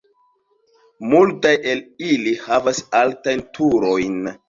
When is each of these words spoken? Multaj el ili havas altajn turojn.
Multaj 1.11 1.53
el 1.75 1.85
ili 2.09 2.35
havas 2.49 2.83
altajn 3.05 3.49
turojn. 3.61 4.23